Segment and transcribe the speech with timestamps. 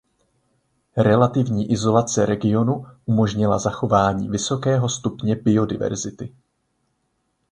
[0.97, 6.35] Relativní izolace regionu umožnila zachování vysokého stupně biodiverzity.